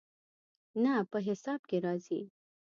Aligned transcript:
نه، 0.83 0.93
په 1.11 1.17
حساب 1.27 1.61
کې 1.69 1.77
راځي 1.85 2.21